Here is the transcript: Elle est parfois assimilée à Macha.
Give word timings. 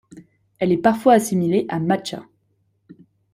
Elle 0.57 0.71
est 0.71 0.79
parfois 0.79 1.13
assimilée 1.13 1.67
à 1.69 1.79
Macha. 1.79 2.25